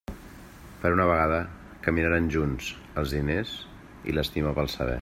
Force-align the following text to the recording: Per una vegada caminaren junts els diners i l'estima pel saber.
Per 0.85 0.91
una 0.95 1.05
vegada 1.09 1.41
caminaren 1.87 2.29
junts 2.37 2.71
els 3.03 3.15
diners 3.17 3.53
i 4.13 4.17
l'estima 4.17 4.57
pel 4.61 4.73
saber. 4.77 4.89